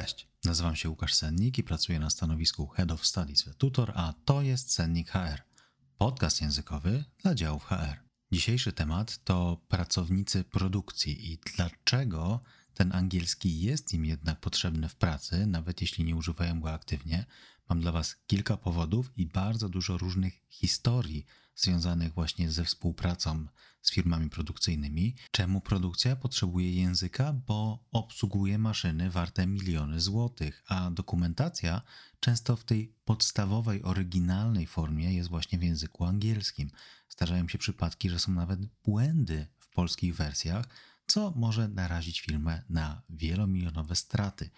Cześć, 0.00 0.28
nazywam 0.44 0.76
się 0.76 0.90
Łukasz 0.90 1.14
Sennik 1.14 1.58
i 1.58 1.62
pracuję 1.62 1.98
na 1.98 2.10
stanowisku 2.10 2.66
Head 2.66 2.92
of 2.92 3.06
Studies 3.06 3.42
w 3.42 3.54
Tutor, 3.54 3.92
a 3.94 4.14
to 4.24 4.42
jest 4.42 4.72
Sennik 4.72 5.10
HR, 5.10 5.42
podcast 5.98 6.40
językowy 6.40 7.04
dla 7.22 7.34
działów 7.34 7.64
HR. 7.64 8.00
Dzisiejszy 8.32 8.72
temat 8.72 9.24
to 9.24 9.60
pracownicy 9.68 10.44
produkcji 10.44 11.32
i 11.32 11.38
dlaczego 11.38 12.40
ten 12.74 12.92
angielski 12.92 13.60
jest 13.60 13.94
im 13.94 14.04
jednak 14.04 14.40
potrzebny 14.40 14.88
w 14.88 14.96
pracy, 14.96 15.46
nawet 15.46 15.80
jeśli 15.80 16.04
nie 16.04 16.16
używają 16.16 16.60
go 16.60 16.72
aktywnie. 16.72 17.26
Mam 17.68 17.80
dla 17.80 17.92
Was 17.92 18.16
kilka 18.26 18.56
powodów 18.56 19.10
i 19.16 19.26
bardzo 19.26 19.68
dużo 19.68 19.98
różnych 19.98 20.34
historii 20.48 21.26
związanych 21.56 22.14
właśnie 22.14 22.50
ze 22.50 22.64
współpracą 22.64 23.46
z 23.82 23.90
firmami 23.90 24.30
produkcyjnymi. 24.30 25.16
Czemu 25.30 25.60
produkcja 25.60 26.16
potrzebuje 26.16 26.74
języka? 26.74 27.32
Bo 27.32 27.84
obsługuje 27.90 28.58
maszyny 28.58 29.10
warte 29.10 29.46
miliony 29.46 30.00
złotych, 30.00 30.62
a 30.68 30.90
dokumentacja 30.90 31.82
często 32.20 32.56
w 32.56 32.64
tej 32.64 32.94
podstawowej, 33.04 33.82
oryginalnej 33.82 34.66
formie 34.66 35.14
jest 35.14 35.28
właśnie 35.28 35.58
w 35.58 35.62
języku 35.62 36.04
angielskim. 36.04 36.70
Zdarzają 37.08 37.48
się 37.48 37.58
przypadki, 37.58 38.10
że 38.10 38.18
są 38.18 38.32
nawet 38.32 38.60
błędy 38.84 39.46
w 39.58 39.68
polskich 39.68 40.16
wersjach, 40.16 40.66
co 41.06 41.30
może 41.36 41.68
narazić 41.68 42.20
firmę 42.20 42.62
na 42.68 43.02
wielomilionowe 43.10 43.96
straty. 43.96 44.50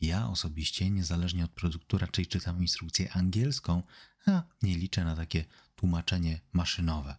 Ja 0.00 0.28
osobiście, 0.28 0.90
niezależnie 0.90 1.44
od 1.44 1.50
produktu, 1.50 1.98
raczej 1.98 2.26
czytam 2.26 2.62
instrukcję 2.62 3.12
angielską, 3.12 3.82
a 4.26 4.42
nie 4.62 4.78
liczę 4.78 5.04
na 5.04 5.16
takie 5.16 5.44
tłumaczenie 5.76 6.40
maszynowe. 6.52 7.16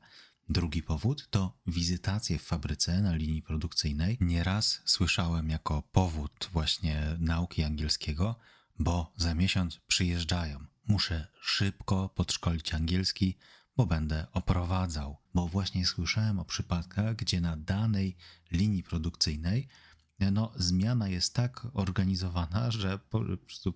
Drugi 0.50 0.84
powód 0.84 1.28
to 1.30 1.58
wizytacje 1.68 2.40
w 2.40 2.44
fabryce 2.44 3.02
na 3.02 3.16
linii 3.16 3.42
produkcyjnej. 3.42 4.18
Nieraz 4.22 4.82
słyszałem 4.86 5.50
jako 5.50 5.82
powód 5.82 6.50
właśnie 6.54 7.18
nauki 7.20 7.64
angielskiego, 7.64 8.40
bo 8.80 9.14
za 9.18 9.36
miesiąc 9.36 9.80
przyjeżdżają. 9.88 10.66
Muszę 10.88 11.28
szybko 11.42 12.10
podszkolić 12.10 12.74
angielski, 12.74 13.38
bo 13.78 13.86
będę 13.86 14.28
oprowadzał. 14.34 15.18
Bo 15.34 15.48
właśnie 15.48 15.86
słyszałem 15.86 16.40
o 16.40 16.46
przypadkach, 16.46 17.16
gdzie 17.16 17.42
na 17.42 17.58
danej 17.58 18.18
linii 18.52 18.84
produkcyjnej 18.84 19.68
no, 20.20 20.52
zmiana 20.56 21.10
jest 21.10 21.34
tak 21.34 21.68
organizowana, 21.74 22.72
że 22.72 23.00
po 23.00 23.24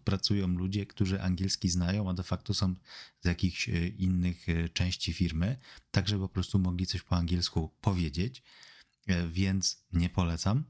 pracują 0.04 0.48
ludzie, 0.48 0.86
którzy 0.86 1.22
angielski 1.22 1.70
znają, 1.70 2.10
a 2.10 2.14
de 2.14 2.24
facto 2.24 2.54
są 2.54 2.76
z 3.22 3.26
jakichś 3.26 3.70
e, 3.70 3.88
innych 3.88 4.50
e, 4.50 4.70
części 4.70 5.14
firmy, 5.14 5.58
tak 5.92 6.08
żeby 6.08 6.22
po 6.22 6.30
prostu 6.30 6.60
mogli 6.60 6.86
coś 6.86 7.02
po 7.02 7.16
angielsku 7.16 7.72
powiedzieć, 7.82 8.44
e, 9.08 9.28
więc 9.28 9.86
nie 9.94 10.10
polecam. 10.10 10.64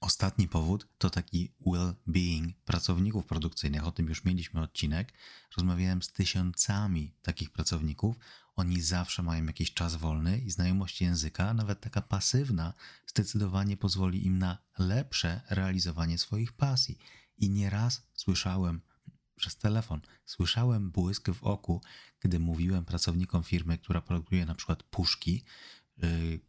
Ostatni 0.00 0.48
powód 0.48 0.88
to 0.98 1.10
taki 1.10 1.52
well-being 1.66 2.52
pracowników 2.64 3.26
produkcyjnych. 3.26 3.86
O 3.86 3.92
tym 3.92 4.08
już 4.08 4.24
mieliśmy 4.24 4.60
odcinek. 4.60 5.12
Rozmawiałem 5.56 6.02
z 6.02 6.12
tysiącami 6.12 7.14
takich 7.22 7.50
pracowników. 7.50 8.16
Oni 8.56 8.82
zawsze 8.82 9.22
mają 9.22 9.46
jakiś 9.46 9.74
czas 9.74 9.96
wolny 9.96 10.38
i 10.38 10.50
znajomość 10.50 11.00
języka, 11.00 11.54
nawet 11.54 11.80
taka 11.80 12.02
pasywna, 12.02 12.74
zdecydowanie 13.06 13.76
pozwoli 13.76 14.26
im 14.26 14.38
na 14.38 14.58
lepsze 14.78 15.40
realizowanie 15.50 16.18
swoich 16.18 16.52
pasji. 16.52 16.98
I 17.38 17.50
nieraz 17.50 18.02
słyszałem 18.14 18.80
przez 19.36 19.56
telefon, 19.56 20.00
słyszałem 20.24 20.90
błysk 20.90 21.30
w 21.30 21.44
oku, 21.44 21.82
gdy 22.20 22.38
mówiłem 22.38 22.84
pracownikom 22.84 23.42
firmy, 23.42 23.78
która 23.78 24.00
produkuje 24.00 24.46
na 24.46 24.54
przykład 24.54 24.82
puszki, 24.82 25.44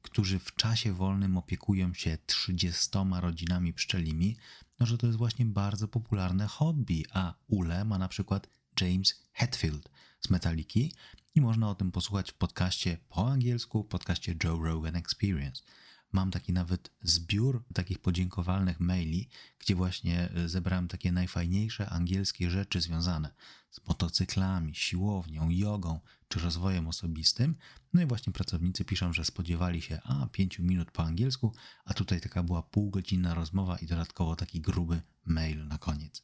którzy 0.01 0.39
w 0.39 0.55
czasie 0.55 0.93
wolnym 0.93 1.37
opiekują 1.37 1.93
się 1.93 2.17
30 2.25 2.89
rodzinami 3.21 3.73
pszczelimi, 3.73 4.37
no 4.79 4.85
że 4.85 4.97
to 4.97 5.07
jest 5.07 5.17
właśnie 5.17 5.45
bardzo 5.45 5.87
popularne 5.87 6.47
hobby, 6.47 7.05
a 7.13 7.33
Ule 7.47 7.85
ma 7.85 7.97
na 7.97 8.07
przykład 8.07 8.47
James 8.81 9.23
Hetfield 9.33 9.89
z 10.19 10.29
Metaliki 10.29 10.93
i 11.35 11.41
można 11.41 11.69
o 11.69 11.75
tym 11.75 11.91
posłuchać 11.91 12.31
w 12.31 12.33
podcaście 12.33 12.97
po 13.09 13.31
angielsku, 13.31 13.83
podcaście 13.83 14.35
Joe 14.43 14.63
Rogan 14.63 14.95
Experience. 14.95 15.63
Mam 16.11 16.31
taki 16.31 16.53
nawet 16.53 16.91
zbiór 17.01 17.63
takich 17.73 17.99
podziękowalnych 17.99 18.79
maili, 18.79 19.29
gdzie 19.59 19.75
właśnie 19.75 20.29
e, 20.31 20.49
zebrałem 20.49 20.87
takie 20.87 21.11
najfajniejsze 21.11 21.89
angielskie 21.89 22.49
rzeczy 22.49 22.81
związane 22.81 23.33
z 23.71 23.87
motocyklami, 23.87 24.75
siłownią, 24.75 25.49
jogą 25.49 25.99
czy 26.27 26.39
rozwojem 26.39 26.87
osobistym. 26.87 27.55
No 27.93 28.01
i 28.01 28.05
właśnie 28.05 28.33
pracownicy 28.33 28.85
piszą, 28.85 29.13
że 29.13 29.25
spodziewali 29.25 29.81
się 29.81 29.99
a 30.03 30.27
pięciu 30.27 30.63
minut 30.63 30.91
po 30.91 31.03
angielsku, 31.03 31.53
a 31.85 31.93
tutaj 31.93 32.21
taka 32.21 32.43
była 32.43 32.61
półgodzinna 32.61 33.33
rozmowa 33.33 33.77
i 33.77 33.85
dodatkowo 33.85 34.35
taki 34.35 34.61
gruby 34.61 35.01
mail 35.25 35.67
na 35.67 35.77
koniec. 35.77 36.23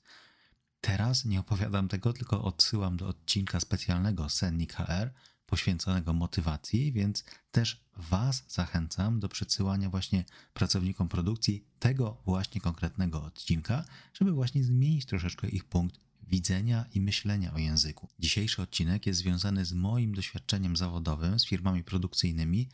Teraz 0.82 1.26
nie 1.26 1.40
opowiadam 1.40 1.88
tego, 1.88 2.14
tylko 2.14 2.44
odsyłam 2.44 2.98
do 2.98 3.08
odcinka 3.08 3.60
specjalnego 3.60 4.30
Sennik 4.30 4.74
HR, 4.74 5.12
poświęconego 5.54 6.14
motywacji, 6.14 6.92
więc 6.92 7.24
też 7.52 7.84
Was 7.98 8.44
zachęcam 8.48 9.20
do 9.20 9.30
przesyłania 9.30 9.90
właśnie 9.90 10.26
pracownikom 10.54 11.10
produkcji 11.10 11.66
tego 11.80 12.22
właśnie 12.26 12.62
konkretnego 12.62 13.24
odcinka, 13.24 13.86
żeby 14.14 14.32
właśnie 14.32 14.64
zmienić 14.64 15.06
troszeczkę 15.06 15.50
ich 15.50 15.66
punkt 15.66 16.00
widzenia 16.28 16.86
i 16.94 17.02
myślenia 17.02 17.54
o 17.54 17.58
języku. 17.58 18.10
Dzisiejszy 18.20 18.62
odcinek 18.62 19.06
jest 19.06 19.20
związany 19.20 19.66
z 19.66 19.74
moim 19.74 20.16
doświadczeniem 20.16 20.78
zawodowym 20.78 21.40
z 21.40 21.46
firmami 21.46 21.84
produkcyjnymi 21.84 22.70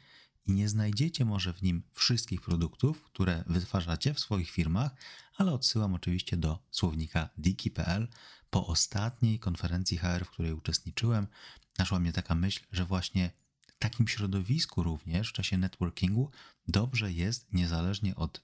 i 0.46 0.52
nie 0.52 0.70
znajdziecie 0.70 1.26
może 1.26 1.54
w 1.54 1.62
nim 1.62 1.84
wszystkich 1.94 2.42
produktów, 2.42 3.04
które 3.04 3.44
wytwarzacie 3.48 4.14
w 4.14 4.20
swoich 4.20 4.50
firmach, 4.50 4.92
ale 5.38 5.52
odsyłam 5.52 5.94
oczywiście 5.94 6.38
do 6.38 6.60
słownika 6.72 7.30
diki.pl. 7.38 8.08
Po 8.50 8.68
ostatniej 8.68 9.40
konferencji 9.40 9.98
HR, 9.98 10.26
w 10.26 10.30
której 10.30 10.54
uczestniczyłem, 10.54 11.28
naszła 11.78 12.00
mnie 12.00 12.14
taka 12.14 12.36
myśl, 12.36 12.64
że 12.72 12.86
właśnie 12.86 13.32
w 13.68 13.80
takim 13.80 14.08
środowisku 14.08 14.84
również 14.84 15.30
w 15.30 15.34
czasie 15.34 15.58
networkingu 15.58 16.32
dobrze 16.68 17.12
jest, 17.12 17.54
niezależnie 17.54 18.16
od 18.16 18.44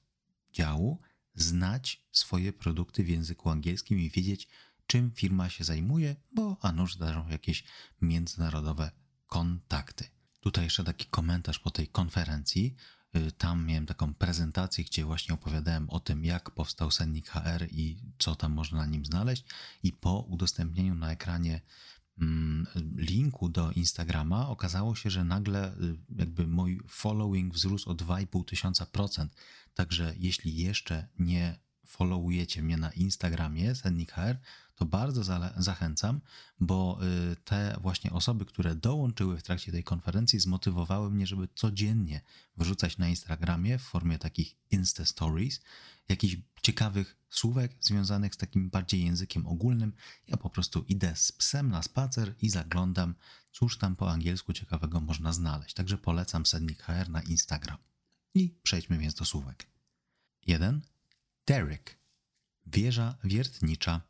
działu, 0.52 1.02
znać 1.36 2.06
swoje 2.12 2.54
produkty 2.54 3.04
w 3.04 3.10
języku 3.10 3.50
angielskim 3.50 4.00
i 4.00 4.10
wiedzieć, 4.10 4.48
czym 4.88 5.12
firma 5.12 5.50
się 5.50 5.64
zajmuje, 5.64 6.16
bo 6.32 6.58
a 6.62 6.72
nuż 6.72 6.96
zdarzą 6.96 7.28
jakieś 7.28 7.64
międzynarodowe 8.02 8.92
kontakty. 9.28 10.10
Tutaj 10.40 10.64
jeszcze 10.64 10.84
taki 10.84 11.06
komentarz 11.06 11.60
po 11.60 11.72
tej 11.72 11.88
konferencji. 11.88 12.76
Y, 13.16 13.32
tam 13.32 13.66
miałem 13.66 13.86
taką 13.86 14.14
prezentację, 14.14 14.84
gdzie 14.84 15.06
właśnie 15.06 15.34
opowiadałem 15.34 15.90
o 15.90 16.00
tym, 16.00 16.26
jak 16.26 16.52
powstał 16.52 16.92
sennik 16.92 17.30
HR 17.30 17.68
i 17.72 17.98
co 18.20 18.36
tam 18.36 18.52
można 18.52 18.78
na 18.78 18.86
nim 18.86 19.06
znaleźć. 19.06 19.46
I 19.84 19.94
po 19.94 20.20
udostępnieniu 20.20 20.96
na 20.96 21.12
ekranie 21.12 21.62
mm, 22.22 22.68
linku 22.96 23.50
do 23.50 23.72
Instagrama 23.72 24.50
okazało 24.50 24.96
się, 24.96 25.10
że 25.10 25.24
nagle 25.24 25.74
y, 25.74 25.98
jakby 26.16 26.48
mój 26.48 26.80
following 26.88 27.54
wzrósł 27.54 27.90
o 27.90 27.94
2,5 27.94 28.46
tysiąca 28.46 28.86
procent. 28.86 29.36
Także 29.74 30.14
jeśli 30.18 30.56
jeszcze 30.56 31.08
nie 31.20 31.65
followujecie 31.96 32.64
mnie 32.64 32.78
na 32.78 32.92
Instagramie 32.92 33.76
Sennik 33.76 34.12
HR, 34.12 34.38
to 34.76 34.86
bardzo 34.86 35.40
zachęcam, 35.58 36.22
bo 36.60 37.00
y, 37.32 37.36
te 37.36 37.78
właśnie 37.82 38.12
osoby, 38.12 38.46
które 38.46 38.76
dołączyły 38.76 39.38
w 39.38 39.44
trakcie 39.44 39.72
tej 39.72 39.84
konferencji, 39.84 40.40
zmotywowały 40.40 41.12
mnie, 41.12 41.28
żeby 41.28 41.48
codziennie 41.56 42.22
wrzucać 42.58 42.98
na 42.98 43.10
Instagramie 43.10 43.78
w 43.78 43.82
formie 43.82 44.20
takich 44.20 44.56
Insta 44.72 45.06
Stories 45.06 45.62
jakichś 46.10 46.38
ciekawych 46.62 47.18
słówek 47.30 47.78
związanych 47.80 48.36
z 48.36 48.38
takim 48.38 48.70
bardziej 48.70 49.06
językiem 49.06 49.48
ogólnym. 49.48 49.94
Ja 50.28 50.38
po 50.38 50.50
prostu 50.50 50.86
idę 50.88 51.16
z 51.16 51.32
psem 51.32 51.70
na 51.70 51.82
spacer 51.82 52.36
i 52.42 52.50
zaglądam, 52.50 53.16
cóż 53.52 53.78
tam 53.78 53.96
po 53.96 54.12
angielsku 54.12 54.54
ciekawego 54.54 55.02
można 55.02 55.34
znaleźć. 55.34 55.74
Także 55.74 55.98
polecam 55.98 56.46
Sennik 56.46 56.84
HR 56.84 57.10
na 57.10 57.22
Instagram. 57.22 57.78
I 58.34 58.60
przejdźmy 58.64 58.98
więc 58.98 59.14
do 59.14 59.26
słówek. 59.26 59.68
1. 60.48 60.82
Derek. 61.48 62.00
Wieża 62.66 63.18
wiertnicza 63.24 64.02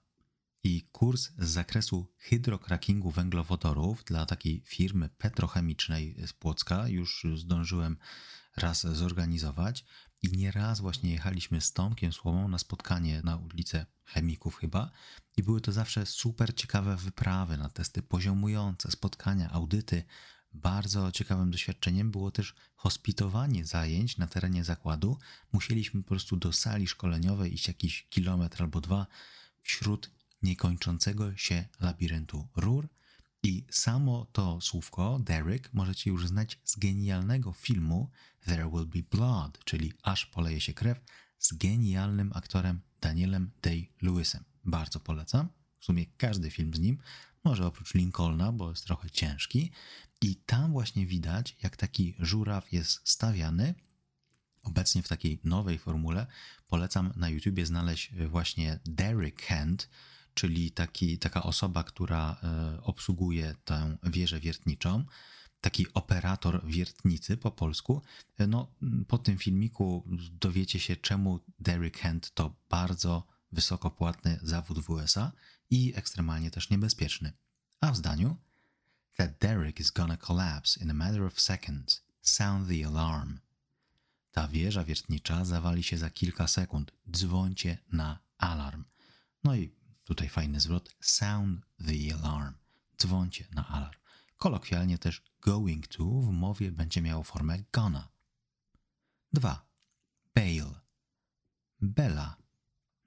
i 0.64 0.82
kurs 0.92 1.32
z 1.38 1.50
zakresu 1.50 2.08
hydrokrakingu 2.18 3.12
węglowodorów 3.12 4.04
dla 4.04 4.26
takiej 4.26 4.62
firmy 4.66 5.10
petrochemicznej 5.10 6.16
z 6.28 6.34
Płocka 6.34 6.88
już 6.88 7.26
zdążyłem 7.36 7.98
raz 8.58 8.82
zorganizować 8.82 9.86
i 10.22 10.38
nieraz 10.38 10.80
właśnie 10.80 11.12
jechaliśmy 11.12 11.62
z 11.62 11.74
Tomkiem 11.74 12.14
Słomą 12.14 12.48
na 12.48 12.58
spotkanie 12.58 13.22
na 13.24 13.38
ulicę 13.38 13.86
Chemików 14.06 14.56
chyba 14.56 14.92
i 15.38 15.44
były 15.44 15.62
to 15.62 15.72
zawsze 15.72 16.06
super 16.06 16.56
ciekawe 16.56 16.96
wyprawy 16.96 17.58
na 17.58 17.70
testy 17.70 18.02
poziomujące, 18.02 18.92
spotkania, 18.92 19.52
audyty. 19.52 20.04
Bardzo 20.56 21.12
ciekawym 21.12 21.52
doświadczeniem 21.52 22.12
było 22.12 22.32
też 22.32 22.56
hospitowanie 22.76 23.66
zajęć 23.66 24.18
na 24.18 24.28
terenie 24.28 24.64
zakładu. 24.64 25.18
Musieliśmy 25.52 26.04
po 26.04 26.10
prostu 26.10 26.38
do 26.38 26.54
sali 26.54 26.88
szkoleniowej 26.88 27.54
iść 27.54 27.68
jakiś 27.68 28.08
kilometr 28.10 28.64
albo 28.64 28.82
dwa 28.82 29.08
wśród 29.62 30.12
niekończącego 30.42 31.38
się 31.38 31.66
labiryntu 31.80 32.48
rur. 32.56 32.90
I 33.44 33.66
samo 33.70 34.28
to 34.32 34.62
słówko, 34.62 35.20
Derek, 35.20 35.74
możecie 35.74 36.10
już 36.10 36.28
znać 36.28 36.60
z 36.64 36.76
genialnego 36.76 37.54
filmu 37.54 38.10
There 38.46 38.70
Will 38.70 38.86
Be 38.86 39.18
Blood, 39.18 39.64
czyli 39.64 39.94
Aż 40.04 40.26
poleje 40.26 40.62
się 40.62 40.74
krew, 40.74 41.02
z 41.40 41.54
genialnym 41.54 42.32
aktorem 42.36 42.82
Danielem 43.02 43.52
Day-Lewisem. 43.62 44.44
Bardzo 44.66 45.00
polecam. 45.00 45.50
W 45.86 45.88
sumie 45.88 46.06
każdy 46.18 46.52
film 46.52 46.74
z 46.74 46.80
nim, 46.80 46.98
może 47.44 47.66
oprócz 47.66 47.94
Lincolna, 47.94 48.52
bo 48.52 48.70
jest 48.70 48.86
trochę 48.86 49.10
ciężki. 49.10 49.72
I 50.22 50.36
tam 50.36 50.72
właśnie 50.72 51.06
widać, 51.06 51.56
jak 51.64 51.78
taki 51.78 52.16
żuraw 52.20 52.74
jest 52.74 53.10
stawiany. 53.10 53.76
Obecnie 54.64 55.04
w 55.04 55.08
takiej 55.08 55.40
nowej 55.44 55.80
formule 55.80 56.28
polecam 56.68 57.14
na 57.16 57.30
YouTubie 57.30 57.66
znaleźć 57.66 58.14
właśnie 58.28 58.80
Derek 58.86 59.42
Hand, 59.42 59.90
czyli 60.34 60.72
taki, 60.72 61.18
taka 61.18 61.44
osoba, 61.44 61.84
która 61.84 62.38
e, 62.44 62.82
obsługuje 62.84 63.56
tę 63.66 63.98
wieżę 64.04 64.40
wiertniczą 64.40 65.06
taki 65.62 65.94
operator 65.94 66.66
wiertnicy 66.68 67.38
po 67.38 67.52
polsku. 67.52 68.02
No, 68.48 68.72
po 69.08 69.18
tym 69.18 69.38
filmiku 69.38 70.04
dowiecie 70.32 70.80
się, 70.80 70.96
czemu 70.96 71.40
Derrick 71.60 72.00
Hand 72.00 72.32
to 72.34 72.56
bardzo 72.70 73.28
wysoko 73.52 73.92
płatny 73.92 74.40
zawód 74.42 74.80
w 74.80 74.90
USA 74.90 75.32
i 75.70 75.94
ekstremalnie 75.96 76.52
też 76.52 76.70
niebezpieczny. 76.70 77.34
A 77.82 77.92
w 77.92 77.98
zdaniu 77.98 78.38
That 79.18 79.40
Derrick 79.40 79.80
is 79.80 79.92
gonna 79.92 80.18
collapse 80.18 80.78
in 80.78 80.92
a 80.92 80.94
matter 80.94 81.24
of 81.24 81.40
seconds. 81.40 82.02
Sound 82.22 82.68
the 82.68 82.88
alarm. 82.88 83.40
Ta 84.32 84.48
wieża 84.48 84.84
wiertnicza 84.84 85.46
zawali 85.46 85.84
się 85.84 85.98
za 85.98 86.10
kilka 86.10 86.48
sekund. 86.48 86.92
Dzwońcie 87.12 87.78
na 87.92 88.20
alarm. 88.38 88.86
No 89.44 89.56
i 89.56 89.76
tutaj 90.04 90.30
fajny 90.30 90.60
zwrot. 90.60 90.96
Sound 91.00 91.66
the 91.88 92.14
alarm. 92.14 92.54
Dzwońcie 92.98 93.48
na 93.52 93.68
alarm. 93.68 94.00
Kolokwialnie 94.38 94.98
też 94.98 95.22
going 95.42 95.88
to 95.88 96.04
w 96.04 96.32
mowie 96.32 96.72
będzie 96.72 97.02
miało 97.02 97.24
formę 97.24 97.60
gonna. 97.72 98.08
2. 99.34 99.66
Bale. 100.36 100.82
Bela. 101.82 102.45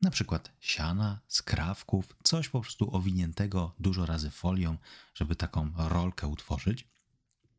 Na 0.03 0.11
przykład 0.11 0.53
siana, 0.61 1.21
skrawków, 1.29 2.17
coś 2.23 2.49
po 2.49 2.61
prostu 2.61 2.97
owiniętego 2.97 3.75
dużo 3.79 4.07
razy 4.07 4.31
folią, 4.31 4.77
żeby 5.15 5.37
taką 5.37 5.73
rolkę 5.77 6.27
utworzyć. 6.27 6.89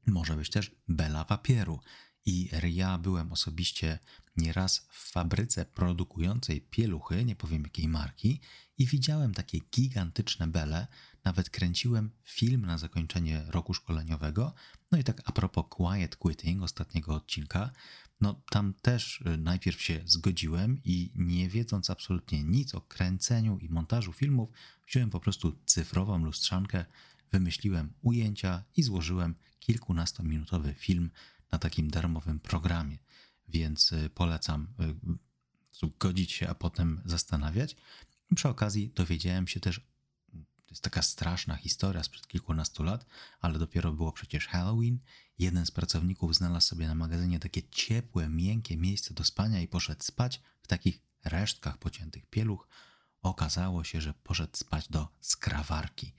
Może 0.06 0.36
być 0.36 0.50
też 0.50 0.72
bela 0.88 1.26
papieru. 1.26 1.80
I 2.26 2.50
ja 2.64 2.98
byłem 2.98 3.32
osobiście 3.32 4.00
nieraz 4.38 4.88
w 4.90 5.12
fabryce 5.12 5.66
produkującej 5.66 6.62
pieluchy, 6.62 7.26
nie 7.26 7.36
powiem 7.36 7.64
jakiej 7.64 7.88
marki, 7.88 8.42
i 8.78 8.86
widziałem 8.86 9.34
takie 9.34 9.60
gigantyczne 9.60 10.48
bele. 10.48 10.88
Nawet 11.24 11.50
kręciłem 11.50 12.12
film 12.24 12.66
na 12.66 12.78
zakończenie 12.78 13.46
roku 13.48 13.74
szkoleniowego. 13.74 14.54
No 14.92 14.98
i 14.98 15.04
tak 15.04 15.22
a 15.26 15.32
propos 15.32 15.66
Quiet 15.70 16.16
Quitting, 16.16 16.64
ostatniego 16.64 17.16
odcinka, 17.16 17.72
no 18.22 18.42
tam 18.50 18.74
też 18.74 19.22
y, 19.22 19.38
najpierw 19.38 19.82
się 19.82 20.02
zgodziłem 20.06 20.82
i 20.84 21.12
nie 21.16 21.50
wiedząc 21.50 21.90
absolutnie 21.90 22.44
nic 22.44 22.76
o 22.76 22.82
kręceniu 22.82 23.58
i 23.58 23.70
montażu 23.70 24.14
filmów, 24.14 24.50
wziąłem 24.88 25.10
po 25.10 25.20
prostu 25.20 25.60
cyfrową 25.66 26.26
lustrzankę, 26.26 26.86
wymyśliłem 27.32 27.94
ujęcia 28.02 28.64
i 28.76 28.84
złożyłem 28.84 29.36
kilkunastominutowy 29.60 30.74
film 30.74 31.10
na 31.52 31.60
takim 31.60 31.92
darmowym 31.92 32.40
programie. 32.40 32.98
Więc 33.48 33.92
y, 33.92 34.10
polecam 34.10 34.68
y, 35.84 35.90
godzić 36.00 36.32
się, 36.32 36.50
a 36.50 36.56
potem 36.56 37.02
zastanawiać. 37.06 37.76
Przy 38.36 38.50
okazji 38.50 38.92
dowiedziałem 38.96 39.48
się 39.48 39.60
też, 39.60 39.80
to 40.66 40.70
jest 40.70 40.84
taka 40.84 41.02
straszna 41.02 41.56
historia 41.56 42.04
sprzed 42.04 42.28
kilkunastu 42.28 42.84
lat, 42.84 43.06
ale 43.40 43.60
dopiero 43.60 43.92
było 43.92 44.12
przecież 44.12 44.48
Halloween. 44.48 45.00
Jeden 45.40 45.66
z 45.66 45.72
pracowników 45.72 46.36
znalazł 46.36 46.68
sobie 46.68 46.88
na 46.88 46.96
magazynie 46.96 47.40
takie 47.40 47.64
ciepłe, 47.64 48.30
miękkie 48.30 48.78
miejsce 48.78 49.14
do 49.14 49.24
spania 49.24 49.62
i 49.62 49.68
poszedł 49.68 50.04
spać 50.04 50.42
w 50.62 50.68
takich 50.68 51.02
resztkach 51.24 51.78
pociętych 51.78 52.26
pieluch. 52.26 52.68
Okazało 53.22 53.84
się, 53.84 54.02
że 54.02 54.14
poszedł 54.14 54.58
spać 54.58 54.88
do 54.88 55.08
skrawarki, 55.22 56.14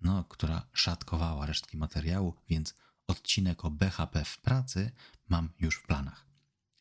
no, 0.00 0.24
która 0.24 0.66
szatkowała 0.72 1.46
resztki 1.46 1.76
materiału, 1.76 2.34
więc 2.48 2.74
odcinek 3.06 3.64
o 3.64 3.70
BHP 3.70 4.24
w 4.24 4.38
pracy 4.38 4.90
mam 5.28 5.48
już 5.60 5.76
w 5.76 5.86
planach. 5.86 6.26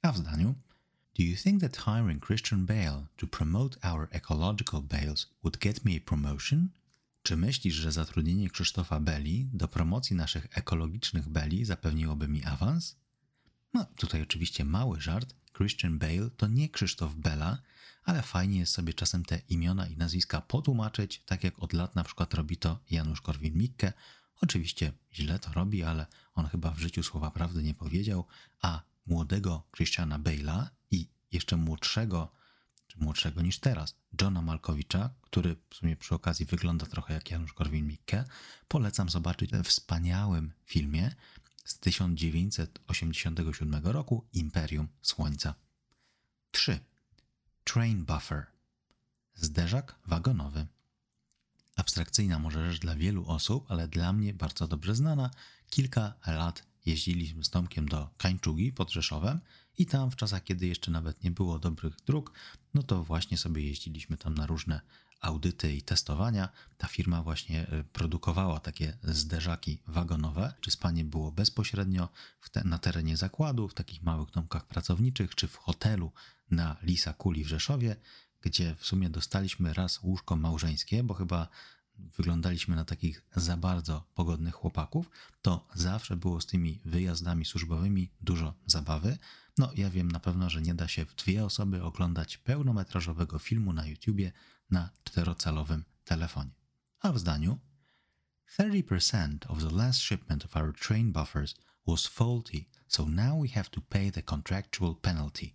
A 0.01 0.11
w 0.11 0.17
zdaniu 0.17 0.55
Do 1.17 1.23
you 1.23 1.35
think 1.35 1.61
that 1.61 1.77
hiring 1.77 2.25
Christian 2.25 2.65
Bale 2.65 3.07
to 3.17 3.27
promote 3.27 3.89
our 3.91 4.07
ecological 4.11 4.81
bales 4.81 5.27
would 5.43 5.57
get 5.57 5.85
me 5.85 5.91
a 5.97 5.99
promotion? 5.99 6.69
Czy 7.23 7.37
myślisz, 7.37 7.75
że 7.75 7.91
zatrudnienie 7.91 8.49
Krzysztofa 8.49 8.99
Beli 8.99 9.49
do 9.53 9.67
promocji 9.67 10.15
naszych 10.15 10.47
ekologicznych 10.57 11.29
beli 11.29 11.65
zapewniłoby 11.65 12.27
mi 12.27 12.45
awans? 12.45 12.95
No, 13.73 13.85
tutaj 13.95 14.21
oczywiście 14.21 14.65
mały 14.65 15.01
żart. 15.01 15.35
Christian 15.57 15.99
Bale 15.99 16.29
to 16.37 16.47
nie 16.47 16.69
Krzysztof 16.69 17.15
Bela, 17.15 17.61
ale 18.03 18.21
fajnie 18.21 18.59
jest 18.59 18.73
sobie 18.73 18.93
czasem 18.93 19.25
te 19.25 19.41
imiona 19.49 19.87
i 19.87 19.97
nazwiska 19.97 20.41
potłumaczyć, 20.41 21.21
tak 21.25 21.43
jak 21.43 21.59
od 21.59 21.73
lat 21.73 21.95
na 21.95 22.03
przykład 22.03 22.33
robi 22.33 22.57
to 22.57 22.79
Janusz 22.91 23.21
Korwin-Mikke. 23.21 23.93
Oczywiście 24.41 24.93
źle 25.13 25.39
to 25.39 25.53
robi, 25.53 25.83
ale 25.83 26.05
on 26.33 26.47
chyba 26.47 26.71
w 26.71 26.79
życiu 26.79 27.03
słowa 27.03 27.31
prawdy 27.31 27.63
nie 27.63 27.73
powiedział, 27.73 28.25
a 28.61 28.81
młodego 29.05 29.63
Christiana 29.75 30.19
Bale'a 30.19 30.67
i 30.91 31.07
jeszcze 31.31 31.57
młodszego, 31.57 32.31
czy 32.87 32.99
młodszego 32.99 33.41
niż 33.41 33.59
teraz, 33.59 33.95
Johna 34.21 34.41
Malkowicza, 34.41 35.09
który 35.21 35.55
w 35.69 35.75
sumie 35.75 35.97
przy 35.97 36.15
okazji 36.15 36.45
wygląda 36.45 36.85
trochę 36.85 37.13
jak 37.13 37.31
Janusz 37.31 37.53
Korwin-Mikke, 37.53 38.23
polecam 38.67 39.09
zobaczyć 39.09 39.51
w 39.51 39.63
wspaniałym 39.63 40.53
filmie 40.65 41.15
z 41.65 41.79
1987 41.79 43.75
roku 43.83 44.25
Imperium 44.33 44.87
Słońca. 45.01 45.55
3. 46.51 46.79
Train 47.63 48.05
Buffer. 48.05 48.45
Zderzak 49.33 49.95
wagonowy. 50.05 50.67
Abstrakcyjna 51.81 52.39
może 52.39 52.71
rzecz 52.71 52.81
dla 52.81 52.95
wielu 52.95 53.27
osób, 53.27 53.65
ale 53.71 53.87
dla 53.87 54.13
mnie 54.13 54.33
bardzo 54.33 54.67
dobrze 54.67 54.95
znana. 54.95 55.31
Kilka 55.69 56.13
lat 56.27 56.63
jeździliśmy 56.85 57.43
z 57.43 57.49
Tomkiem 57.49 57.89
do 57.89 58.09
Kańczugi 58.17 58.71
pod 58.71 58.91
Rzeszowem 58.91 59.39
i 59.77 59.85
tam 59.85 60.11
w 60.11 60.15
czasach, 60.15 60.43
kiedy 60.43 60.67
jeszcze 60.67 60.91
nawet 60.91 61.23
nie 61.23 61.31
było 61.31 61.59
dobrych 61.59 61.95
dróg, 62.05 62.33
no 62.73 62.83
to 62.83 63.03
właśnie 63.03 63.37
sobie 63.37 63.67
jeździliśmy 63.67 64.17
tam 64.17 64.33
na 64.35 64.45
różne 64.45 64.81
audyty 65.21 65.73
i 65.73 65.81
testowania. 65.81 66.49
Ta 66.77 66.87
firma 66.87 67.23
właśnie 67.23 67.67
e, 67.67 67.83
produkowała 67.83 68.59
takie 68.59 68.97
zderzaki 69.03 69.79
wagonowe. 69.87 70.53
Czy 70.61 70.71
spanie 70.71 71.03
było 71.03 71.31
bezpośrednio 71.31 72.09
te, 72.51 72.63
na 72.63 72.77
terenie 72.77 73.17
zakładu, 73.17 73.67
w 73.67 73.73
takich 73.73 74.03
małych 74.03 74.31
domkach 74.31 74.67
pracowniczych, 74.67 75.35
czy 75.35 75.47
w 75.47 75.55
hotelu 75.55 76.11
na 76.51 76.77
Lisa 76.83 77.13
Kuli 77.13 77.43
w 77.43 77.47
Rzeszowie, 77.47 77.95
gdzie 78.41 78.75
w 78.75 78.85
sumie 78.85 79.09
dostaliśmy 79.09 79.73
raz 79.73 80.03
łóżko 80.03 80.35
małżeńskie, 80.35 81.03
bo 81.03 81.13
chyba 81.13 81.47
wyglądaliśmy 82.17 82.75
na 82.75 82.85
takich 82.85 83.23
za 83.35 83.57
bardzo 83.57 84.07
pogodnych 84.15 84.55
chłopaków, 84.55 85.09
to 85.41 85.67
zawsze 85.75 86.17
było 86.17 86.41
z 86.41 86.45
tymi 86.45 86.81
wyjazdami 86.85 87.45
służbowymi 87.45 88.11
dużo 88.21 88.53
zabawy. 88.65 89.17
No, 89.57 89.71
ja 89.75 89.89
wiem 89.89 90.11
na 90.11 90.19
pewno, 90.19 90.49
że 90.49 90.61
nie 90.61 90.75
da 90.75 90.87
się 90.87 91.05
w 91.05 91.15
dwie 91.15 91.45
osoby 91.45 91.83
oglądać 91.83 92.37
pełnometrażowego 92.37 93.39
filmu 93.39 93.73
na 93.73 93.85
YouTubie 93.85 94.31
na 94.69 94.89
czterocalowym 95.03 95.83
telefonie. 96.03 96.51
A 96.99 97.11
w 97.11 97.19
zdaniu 97.19 97.59
30% 98.59 99.37
of 99.47 99.59
the 99.59 99.71
last 99.71 99.99
shipment 99.99 100.45
of 100.45 100.57
our 100.57 100.73
train 100.73 101.11
buffers 101.11 101.55
was 101.87 102.07
faulty, 102.07 102.65
so 102.87 103.05
now 103.05 103.41
we 103.41 103.47
have 103.47 103.69
to 103.69 103.81
pay 103.81 104.11
the 104.11 104.23
contractual 104.23 104.95
penalty. 104.95 105.51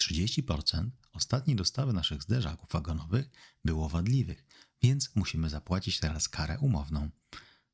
30% 0.00 0.90
ostatniej 1.12 1.56
dostawy 1.56 1.92
naszych 1.92 2.22
zderzaków 2.22 2.70
wagonowych 2.72 3.30
było 3.64 3.88
wadliwych, 3.88 4.44
więc 4.84 5.16
musimy 5.16 5.50
zapłacić 5.50 6.00
teraz 6.00 6.28
karę 6.28 6.58
umowną. 6.58 7.10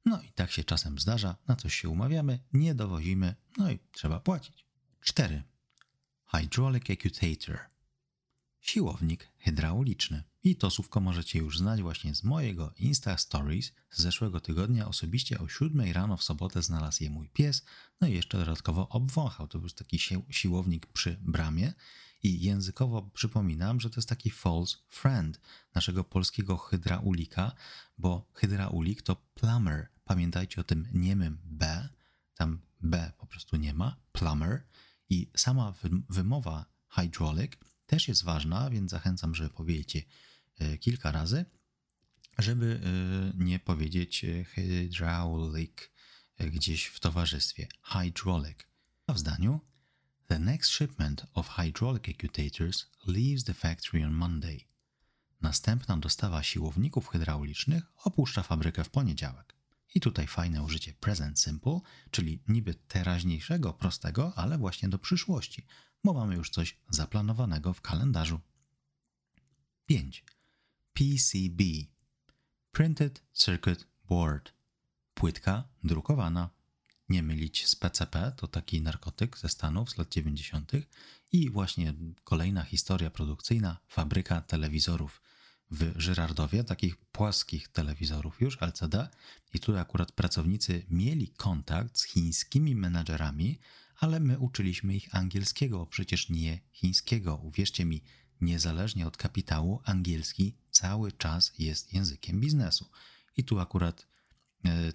No 0.04 0.22
i 0.22 0.32
tak 0.32 0.50
się 0.50 0.64
czasem 0.64 0.98
zdarza, 0.98 1.36
na 1.48 1.56
coś 1.56 1.74
się 1.74 1.88
umawiamy, 1.88 2.38
nie 2.52 2.74
dowozimy, 2.74 3.34
no 3.58 3.70
i 3.70 3.78
trzeba 3.92 4.20
płacić. 4.20 4.66
4. 5.00 5.42
Hydraulic 6.26 6.84
Acutator. 6.90 7.58
Siłownik 8.60 9.28
hydrauliczny. 9.38 10.24
I 10.42 10.56
to 10.56 10.70
słówko 10.70 11.00
możecie 11.00 11.38
już 11.38 11.58
znać 11.58 11.82
właśnie 11.82 12.14
z 12.14 12.24
mojego 12.24 12.72
Insta 12.76 13.18
Stories 13.18 13.72
z 13.90 14.02
zeszłego 14.02 14.40
tygodnia. 14.40 14.88
Osobiście 14.88 15.38
o 15.38 15.48
7 15.48 15.92
rano 15.92 16.16
w 16.16 16.22
sobotę 16.22 16.62
znalazł 16.62 17.02
je 17.02 17.10
mój 17.10 17.28
pies, 17.28 17.64
no 18.00 18.08
i 18.08 18.12
jeszcze 18.12 18.38
dodatkowo 18.38 18.88
obwąchał. 18.88 19.48
To 19.48 19.58
był 19.58 19.70
taki 19.70 19.98
siłownik 20.30 20.86
przy 20.86 21.16
bramie 21.20 21.72
i 22.22 22.40
językowo 22.40 23.02
przypominam, 23.02 23.80
że 23.80 23.90
to 23.90 23.96
jest 23.96 24.08
taki 24.08 24.30
false 24.30 24.76
friend 24.88 25.40
naszego 25.74 26.04
polskiego 26.04 26.56
hydraulika, 26.56 27.52
bo 27.98 28.30
hydraulik 28.34 29.02
to 29.02 29.16
plumber. 29.34 29.88
Pamiętajcie 30.04 30.60
o 30.60 30.64
tym 30.64 30.88
niemym 30.92 31.38
B, 31.44 31.88
tam 32.34 32.60
B 32.80 33.12
po 33.18 33.26
prostu 33.26 33.56
nie 33.56 33.74
ma, 33.74 33.96
plumber. 34.12 34.62
I 35.08 35.30
sama 35.36 35.74
wymowa 36.08 36.66
hydraulic 36.88 37.52
też 37.86 38.08
jest 38.08 38.24
ważna, 38.24 38.70
więc 38.70 38.90
zachęcam, 38.90 39.34
żeby 39.34 39.50
powiedzieć 39.50 40.06
e, 40.58 40.78
kilka 40.78 41.12
razy, 41.12 41.44
żeby 42.38 42.80
e, 42.84 43.44
nie 43.44 43.58
powiedzieć 43.58 44.24
e, 44.24 44.44
hydraulic 44.44 45.72
gdzieś 46.38 46.86
w 46.86 47.00
towarzystwie. 47.00 47.68
Hydraulic. 47.82 48.58
A 49.06 49.12
w 49.12 49.18
zdaniu 49.18 49.60
The 50.30 50.38
next 50.38 50.70
shipment 50.70 51.26
of 51.34 51.48
hydraulic 51.48 52.08
actuators 52.08 52.86
leaves 53.06 53.44
the 53.44 53.54
factory 53.54 54.04
on 54.04 54.12
Monday. 54.12 54.68
Następna 55.40 55.96
dostawa 55.96 56.42
siłowników 56.42 57.08
hydraulicznych 57.08 57.84
opuszcza 58.04 58.42
fabrykę 58.42 58.84
w 58.84 58.90
poniedziałek. 58.90 59.56
I 59.94 60.00
tutaj 60.00 60.26
fajne 60.26 60.62
użycie 60.62 60.94
present 60.94 61.40
simple, 61.40 61.80
czyli 62.10 62.42
niby 62.48 62.74
teraźniejszego, 62.74 63.72
prostego, 63.72 64.32
ale 64.36 64.58
właśnie 64.58 64.88
do 64.88 64.98
przyszłości, 64.98 65.66
bo 66.04 66.12
mamy 66.12 66.34
już 66.34 66.50
coś 66.50 66.76
zaplanowanego 66.90 67.72
w 67.72 67.80
kalendarzu. 67.80 68.40
5. 69.86 70.24
PCB 70.92 71.64
Printed 72.72 73.22
Circuit 73.32 73.86
Board 74.08 74.52
Płytka 75.14 75.64
drukowana. 75.84 76.59
Nie 77.10 77.22
mylić 77.22 77.66
z 77.66 77.76
PCP, 77.76 78.32
to 78.36 78.46
taki 78.46 78.82
narkotyk 78.82 79.38
ze 79.38 79.48
Stanów 79.48 79.90
z 79.90 79.98
lat 79.98 80.08
90. 80.08 80.72
I 81.32 81.50
właśnie 81.50 81.94
kolejna 82.24 82.62
historia 82.62 83.10
produkcyjna, 83.10 83.78
fabryka 83.88 84.40
telewizorów 84.40 85.22
w 85.70 85.92
Żyrardowie, 85.96 86.64
takich 86.64 86.96
płaskich 86.96 87.68
telewizorów 87.68 88.40
już 88.40 88.62
LCD. 88.62 89.08
I 89.54 89.60
tu 89.60 89.78
akurat 89.78 90.12
pracownicy 90.12 90.86
mieli 90.90 91.28
kontakt 91.28 91.98
z 91.98 92.04
chińskimi 92.04 92.74
menadżerami, 92.74 93.58
ale 93.96 94.20
my 94.20 94.38
uczyliśmy 94.38 94.96
ich 94.96 95.14
angielskiego, 95.14 95.86
przecież 95.86 96.28
nie 96.28 96.60
chińskiego. 96.72 97.36
Uwierzcie 97.36 97.84
mi, 97.84 98.02
niezależnie 98.40 99.06
od 99.06 99.16
kapitału, 99.16 99.80
angielski 99.84 100.56
cały 100.70 101.12
czas 101.12 101.52
jest 101.58 101.92
językiem 101.92 102.40
biznesu. 102.40 102.90
I 103.36 103.44
tu 103.44 103.60
akurat 103.60 104.09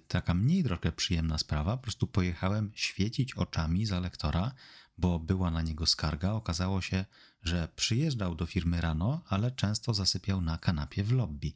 taka 0.08 0.34
mniej 0.34 0.64
trochę 0.64 0.92
przyjemna 0.92 1.38
sprawa, 1.38 1.76
po 1.76 1.82
prostu 1.82 2.06
pojechałem 2.06 2.70
świecić 2.74 3.34
oczami 3.34 3.86
za 3.86 4.00
lektora, 4.00 4.52
bo 4.98 5.18
była 5.18 5.50
na 5.50 5.62
niego 5.62 5.86
skarga. 5.86 6.32
Okazało 6.32 6.80
się, 6.80 7.04
że 7.42 7.68
przyjeżdżał 7.76 8.34
do 8.34 8.46
firmy 8.46 8.80
rano, 8.80 9.24
ale 9.28 9.50
często 9.50 9.94
zasypiał 9.94 10.40
na 10.40 10.58
kanapie 10.58 11.04
w 11.04 11.12
lobby. 11.12 11.52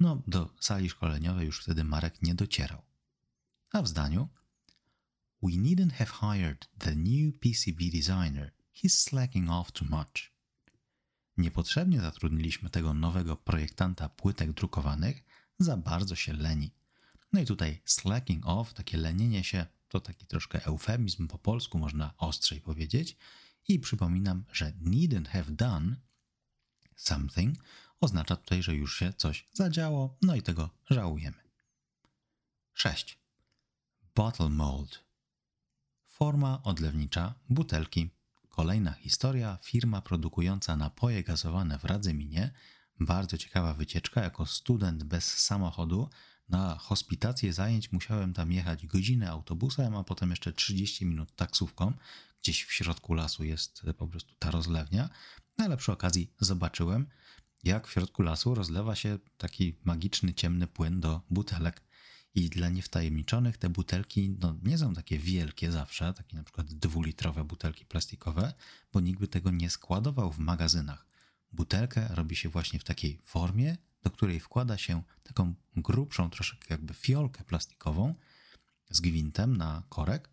No, 0.00 0.22
do 0.26 0.54
sali 0.60 0.90
szkoleniowej 0.90 1.46
już 1.46 1.62
wtedy 1.62 1.84
Marek 1.84 2.22
nie 2.22 2.34
docierał. 2.34 2.82
A 3.72 3.82
w 3.82 3.88
zdaniu 3.88 4.28
We 5.42 5.52
needn't 5.52 5.92
have 5.92 6.10
hired 6.20 6.68
the 6.78 6.94
new 6.94 7.34
PCB 7.40 7.90
designer. 7.90 8.52
He's 8.74 8.88
slacking 8.88 9.50
off 9.50 9.72
too 9.72 9.88
much. 9.90 10.32
Niepotrzebnie 11.36 12.00
zatrudniliśmy 12.00 12.70
tego 12.70 12.94
nowego 12.94 13.36
projektanta 13.36 14.08
płytek 14.08 14.52
drukowanych, 14.52 15.24
za 15.58 15.76
bardzo 15.76 16.14
się 16.14 16.32
leni. 16.32 16.70
No 17.32 17.40
i 17.40 17.46
tutaj 17.46 17.82
slacking 17.84 18.46
off, 18.46 18.74
takie 18.74 18.98
lenienie 18.98 19.44
się, 19.44 19.66
to 19.88 20.00
taki 20.00 20.26
troszkę 20.26 20.64
eufemizm 20.64 21.28
po 21.28 21.38
polsku, 21.38 21.78
można 21.78 22.14
ostrzej 22.16 22.60
powiedzieć. 22.60 23.16
I 23.68 23.78
przypominam, 23.78 24.44
że 24.52 24.72
needn't 24.82 25.28
have 25.28 25.50
done 25.50 25.96
something 26.96 27.58
oznacza 28.00 28.36
tutaj, 28.36 28.62
że 28.62 28.74
już 28.74 28.98
się 28.98 29.12
coś 29.12 29.48
zadziało, 29.52 30.16
no 30.22 30.34
i 30.34 30.42
tego 30.42 30.70
żałujemy. 30.90 31.42
6. 32.72 33.18
Bottle 34.14 34.48
mold. 34.48 35.04
Forma 36.06 36.62
odlewnicza 36.62 37.34
butelki. 37.48 38.10
Kolejna 38.48 38.92
historia, 38.92 39.58
firma 39.62 40.00
produkująca 40.00 40.76
napoje 40.76 41.22
gazowane 41.22 41.78
w 41.78 41.84
Radzyminie. 41.84 42.50
Bardzo 43.00 43.38
ciekawa 43.38 43.74
wycieczka. 43.74 44.22
Jako 44.22 44.46
student 44.46 45.04
bez 45.04 45.24
samochodu 45.38 46.10
na 46.52 46.76
hospitację 46.78 47.52
zajęć 47.52 47.92
musiałem 47.92 48.32
tam 48.32 48.52
jechać 48.52 48.86
godzinę 48.86 49.30
autobusem, 49.30 49.96
a 49.96 50.04
potem 50.04 50.30
jeszcze 50.30 50.52
30 50.52 51.06
minut 51.06 51.36
taksówką. 51.36 51.92
Gdzieś 52.42 52.64
w 52.64 52.72
środku 52.72 53.14
lasu 53.14 53.44
jest 53.44 53.82
po 53.98 54.06
prostu 54.06 54.34
ta 54.38 54.50
rozlewnia. 54.50 55.08
Ale 55.56 55.76
przy 55.76 55.92
okazji 55.92 56.32
zobaczyłem, 56.40 57.06
jak 57.64 57.86
w 57.86 57.92
środku 57.92 58.22
lasu 58.22 58.54
rozlewa 58.54 58.94
się 58.94 59.18
taki 59.38 59.76
magiczny, 59.84 60.34
ciemny 60.34 60.66
płyn 60.66 61.00
do 61.00 61.20
butelek. 61.30 61.82
I 62.34 62.48
dla 62.48 62.68
niewtajemniczonych 62.68 63.58
te 63.58 63.68
butelki 63.68 64.36
no, 64.40 64.56
nie 64.62 64.78
są 64.78 64.94
takie 64.94 65.18
wielkie 65.18 65.72
zawsze, 65.72 66.14
takie 66.14 66.36
na 66.36 66.44
przykład 66.44 66.66
dwulitrowe 66.66 67.44
butelki 67.44 67.86
plastikowe, 67.86 68.54
bo 68.92 69.00
nikt 69.00 69.20
by 69.20 69.28
tego 69.28 69.50
nie 69.50 69.70
składował 69.70 70.32
w 70.32 70.38
magazynach. 70.38 71.06
Butelkę 71.52 72.08
robi 72.10 72.36
się 72.36 72.48
właśnie 72.48 72.78
w 72.78 72.84
takiej 72.84 73.20
formie, 73.22 73.76
do 74.02 74.10
której 74.10 74.40
wkłada 74.40 74.78
się 74.78 75.02
taką 75.22 75.54
grubszą, 75.76 76.30
troszeczkę 76.30 76.66
jakby 76.74 76.94
fiolkę 76.94 77.44
plastikową 77.44 78.14
z 78.90 79.00
gwintem 79.00 79.56
na 79.56 79.82
korek, 79.88 80.30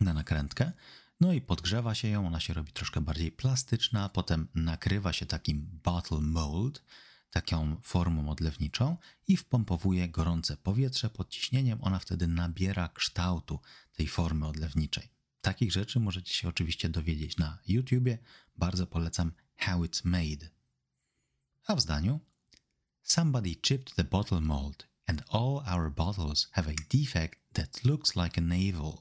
na 0.00 0.14
nakrętkę. 0.14 0.72
No 1.20 1.32
i 1.32 1.40
podgrzewa 1.40 1.94
się 1.94 2.08
ją, 2.08 2.26
ona 2.26 2.40
się 2.40 2.54
robi 2.54 2.72
troszkę 2.72 3.00
bardziej 3.00 3.32
plastyczna, 3.32 4.08
potem 4.08 4.48
nakrywa 4.54 5.12
się 5.12 5.26
takim 5.26 5.80
bottle 5.84 6.20
mold, 6.20 6.84
taką 7.30 7.76
formą 7.82 8.30
odlewniczą 8.30 8.96
i 9.28 9.36
wpompowuje 9.36 10.08
gorące 10.08 10.56
powietrze 10.56 11.10
pod 11.10 11.30
ciśnieniem. 11.30 11.78
Ona 11.82 11.98
wtedy 11.98 12.26
nabiera 12.26 12.88
kształtu 12.88 13.60
tej 13.92 14.08
formy 14.08 14.46
odlewniczej. 14.46 15.08
Takich 15.40 15.72
rzeczy 15.72 16.00
możecie 16.00 16.34
się 16.34 16.48
oczywiście 16.48 16.88
dowiedzieć 16.88 17.36
na 17.36 17.58
YouTubie. 17.66 18.18
Bardzo 18.56 18.86
polecam 18.86 19.32
How 19.56 19.80
It's 19.80 20.04
Made. 20.04 20.50
A 21.66 21.74
w 21.76 21.80
zdaniu 21.80 22.20
Somebody 23.10 23.56
chipped 23.56 23.96
the 23.96 24.04
bottle 24.04 24.40
mold 24.40 24.86
and 25.06 25.24
all 25.28 25.64
our 25.66 25.90
bottles 25.90 26.48
have 26.52 26.68
a 26.68 26.74
defect 26.88 27.38
that 27.54 27.84
looks 27.84 28.14
like 28.16 28.38
a 28.38 28.40
navel. 28.40 28.98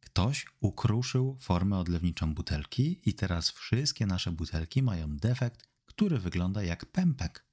Ktoś 0.00 0.46
ukruszył 0.60 1.36
formę 1.40 1.78
odlewniczą 1.78 2.34
butelki 2.34 3.00
i 3.04 3.14
teraz 3.14 3.50
wszystkie 3.50 4.06
nasze 4.06 4.32
butelki 4.32 4.82
mają 4.82 5.16
defekt, 5.16 5.68
który 5.84 6.18
wygląda 6.18 6.62
jak 6.62 6.86
pępek. 6.86 7.44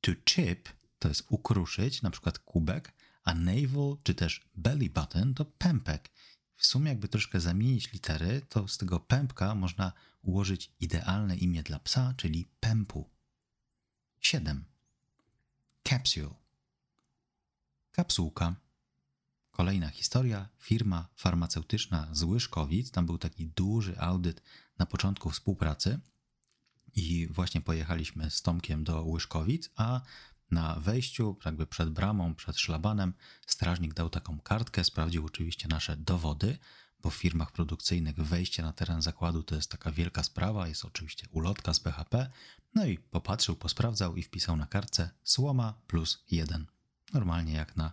To 0.00 0.12
chip 0.24 0.68
to 0.98 1.08
jest 1.08 1.24
ukruszyć, 1.28 2.02
na 2.02 2.10
przykład 2.10 2.38
kubek, 2.38 2.92
a 3.24 3.34
navel 3.34 3.96
czy 4.02 4.14
też 4.14 4.48
belly 4.54 4.90
button 4.90 5.34
to 5.34 5.44
pępek. 5.44 6.10
W 6.56 6.66
sumie 6.66 6.88
jakby 6.88 7.08
troszkę 7.08 7.40
zamienić 7.40 7.92
litery, 7.92 8.42
to 8.48 8.68
z 8.68 8.78
tego 8.78 9.00
pępka 9.00 9.54
można 9.54 9.92
ułożyć 10.22 10.72
idealne 10.80 11.36
imię 11.36 11.62
dla 11.62 11.78
psa, 11.78 12.14
czyli 12.16 12.48
pępu. 12.60 13.15
7. 14.26 14.64
Capsule. 15.88 16.34
Kapsułka. 17.92 18.56
Kolejna 19.50 19.90
historia. 19.90 20.48
Firma 20.58 21.08
farmaceutyczna 21.16 22.08
z 22.12 22.22
Łyżkowic. 22.22 22.90
Tam 22.90 23.06
był 23.06 23.18
taki 23.18 23.46
duży 23.46 24.00
audyt 24.00 24.42
na 24.78 24.86
początku 24.86 25.30
współpracy 25.30 26.00
i 26.94 27.28
właśnie 27.30 27.60
pojechaliśmy 27.60 28.30
z 28.30 28.42
Tomkiem 28.42 28.84
do 28.84 29.02
Łyżkowic, 29.04 29.70
a 29.76 30.00
na 30.50 30.76
wejściu, 30.80 31.38
jakby 31.44 31.66
przed 31.66 31.90
bramą, 31.90 32.34
przed 32.34 32.58
szlabanem, 32.58 33.14
strażnik 33.46 33.94
dał 33.94 34.10
taką 34.10 34.40
kartkę, 34.40 34.84
sprawdził 34.84 35.26
oczywiście 35.26 35.68
nasze 35.68 35.96
dowody, 35.96 36.58
w 37.10 37.14
firmach 37.14 37.52
produkcyjnych 37.52 38.16
wejście 38.16 38.62
na 38.62 38.72
teren 38.72 39.02
zakładu 39.02 39.42
to 39.42 39.54
jest 39.54 39.70
taka 39.70 39.92
wielka 39.92 40.22
sprawa, 40.22 40.68
jest 40.68 40.84
oczywiście 40.84 41.26
ulotka 41.30 41.74
z 41.74 41.78
BHP, 41.78 42.30
no 42.74 42.86
i 42.86 42.98
popatrzył, 42.98 43.56
posprawdzał 43.56 44.16
i 44.16 44.22
wpisał 44.22 44.56
na 44.56 44.66
kartce 44.66 45.10
słoma 45.24 45.74
plus 45.86 46.24
jeden. 46.30 46.66
Normalnie 47.12 47.52
jak 47.52 47.76
na 47.76 47.92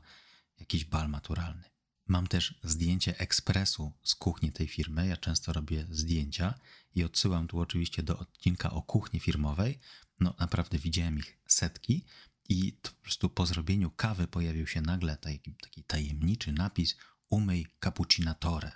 jakiś 0.59 0.85
bal 0.85 1.09
maturalny. 1.09 1.63
Mam 2.07 2.27
też 2.27 2.59
zdjęcie 2.63 3.19
ekspresu 3.19 3.91
z 4.03 4.15
kuchni 4.15 4.51
tej 4.51 4.67
firmy. 4.67 5.07
Ja 5.07 5.17
często 5.17 5.53
robię 5.53 5.87
zdjęcia 5.89 6.53
i 6.95 7.03
odsyłam 7.03 7.47
tu 7.47 7.59
oczywiście 7.59 8.03
do 8.03 8.19
odcinka 8.19 8.71
o 8.71 8.81
kuchni 8.81 9.19
firmowej. 9.19 9.79
No 10.19 10.35
naprawdę 10.39 10.77
widziałem 10.77 11.17
ich 11.17 11.37
setki 11.47 12.05
i 12.49 12.73
po 12.81 12.89
prostu 12.89 13.29
po 13.29 13.45
zrobieniu 13.45 13.91
kawy 13.91 14.27
pojawił 14.27 14.67
się 14.67 14.81
nagle 14.81 15.17
taki, 15.17 15.53
taki 15.53 15.83
tajemniczy 15.83 16.51
napis 16.51 16.95
umyj 17.29 17.67
cappuccinatore. 17.83 18.71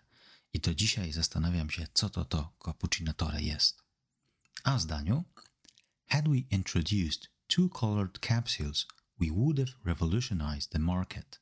I 0.53 0.59
do 0.59 0.75
dzisiaj 0.75 1.13
zastanawiam 1.13 1.69
się, 1.69 1.87
co 1.93 2.09
to 2.09 2.25
to 2.25 2.53
cappuccinatore 2.65 3.41
jest. 3.41 3.83
A 4.63 4.77
w 4.77 4.81
zdaniu 4.81 5.23
Had 6.07 6.27
we 6.29 6.37
introduced 6.37 7.29
two-colored 7.47 8.19
capsules, 8.19 8.85
we 9.19 9.27
would 9.31 9.57
have 9.59 9.71
revolutionized 9.85 10.69
the 10.69 10.79
market. 10.79 11.41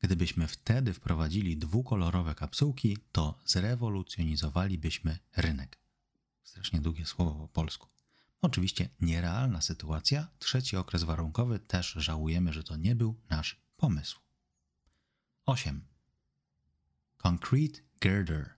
Gdybyśmy 0.00 0.48
wtedy 0.48 0.94
wprowadzili 0.94 1.56
dwukolorowe 1.56 2.34
kapsułki, 2.34 2.98
to 3.12 3.38
zrewolucjonizowalibyśmy 3.44 5.18
rynek. 5.36 5.78
Strasznie 6.44 6.80
długie 6.80 7.06
słowo 7.06 7.34
po 7.34 7.48
polsku. 7.48 7.88
Oczywiście 8.40 8.88
nierealna 9.00 9.60
sytuacja, 9.60 10.28
trzeci 10.38 10.76
okres 10.76 11.02
warunkowy, 11.02 11.58
też 11.58 11.92
żałujemy, 11.96 12.52
że 12.52 12.62
to 12.64 12.76
nie 12.76 12.96
był 12.96 13.20
nasz 13.30 13.60
pomysł. 13.76 14.20
8. 15.46 15.84
Concrete 17.16 17.80
Girder. 18.02 18.54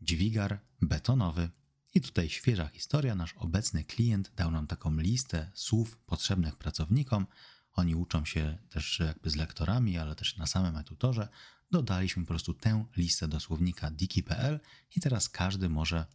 Dźwigar 0.00 0.60
betonowy. 0.82 1.50
I 1.94 2.00
tutaj 2.00 2.28
świeża 2.28 2.68
historia. 2.68 3.14
Nasz 3.14 3.34
obecny 3.36 3.84
klient 3.84 4.32
dał 4.36 4.50
nam 4.50 4.66
taką 4.66 4.96
listę 4.96 5.50
słów 5.54 5.98
potrzebnych 5.98 6.56
pracownikom 6.56 7.26
oni 7.72 7.94
uczą 7.94 8.24
się 8.24 8.58
też 8.70 8.98
jakby 8.98 9.30
z 9.30 9.36
lektorami, 9.36 9.98
ale 9.98 10.14
też 10.14 10.36
na 10.36 10.46
samym 10.46 10.76
etutorze, 10.76 11.28
dodaliśmy 11.70 12.22
po 12.22 12.28
prostu 12.28 12.54
tę 12.54 12.84
listę 12.96 13.28
do 13.28 13.40
słownika 13.40 13.90
diki.pl 13.90 14.60
i 14.96 15.00
teraz 15.00 15.28
każdy 15.28 15.68
może 15.68 16.06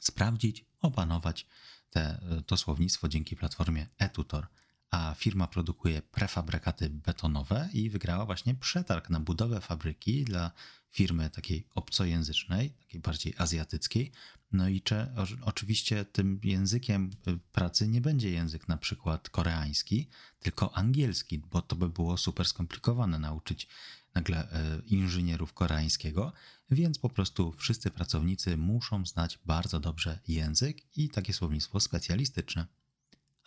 sprawdzić, 0.00 0.64
opanować 0.80 1.46
te, 1.90 2.20
to 2.46 2.56
słownictwo 2.56 3.08
dzięki 3.08 3.36
platformie 3.36 3.88
eTutor. 3.98 4.46
A 4.90 5.14
firma 5.14 5.46
produkuje 5.46 6.02
prefabrykaty 6.02 6.90
betonowe 6.90 7.68
i 7.72 7.90
wygrała 7.90 8.26
właśnie 8.26 8.54
przetarg 8.54 9.10
na 9.10 9.20
budowę 9.20 9.60
fabryki 9.60 10.24
dla 10.24 10.50
firmy 10.90 11.30
takiej 11.30 11.66
obcojęzycznej, 11.74 12.70
takiej 12.70 13.00
bardziej 13.00 13.34
azjatyckiej. 13.38 14.12
No 14.52 14.68
i 14.68 14.80
cze, 14.80 15.14
oczywiście 15.42 16.04
tym 16.04 16.40
językiem 16.44 17.10
y, 17.28 17.38
pracy 17.52 17.88
nie 17.88 18.00
będzie 18.00 18.30
język 18.30 18.68
na 18.68 18.76
przykład 18.76 19.30
koreański, 19.30 20.08
tylko 20.40 20.76
angielski, 20.76 21.38
bo 21.38 21.62
to 21.62 21.76
by 21.76 21.88
było 21.88 22.16
super 22.16 22.46
skomplikowane 22.46 23.18
nauczyć 23.18 23.68
nagle 24.16 24.50
e, 24.50 24.80
inżynierów 24.86 25.52
koreańskiego, 25.52 26.32
więc 26.70 26.98
po 26.98 27.08
prostu 27.08 27.52
wszyscy 27.52 27.90
pracownicy 27.90 28.56
muszą 28.56 29.06
znać 29.06 29.38
bardzo 29.46 29.80
dobrze 29.80 30.18
język 30.28 30.96
i 30.96 31.08
takie 31.08 31.32
słownictwo 31.32 31.80
specjalistyczne. 31.80 32.66